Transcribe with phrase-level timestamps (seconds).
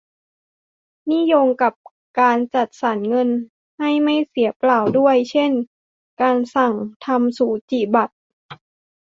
[1.09, 1.73] นี่โยงกับ
[2.19, 3.29] การจัดสรรเงิน
[3.79, 5.51] ให้ไม่เสียเปล่าด้วย เช่น
[6.21, 6.73] การสั่ง
[7.05, 8.13] ทำสูจิบัตร